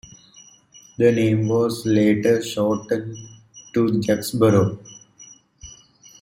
[0.97, 3.15] The name was later shortened
[3.75, 4.79] to Jacksboro.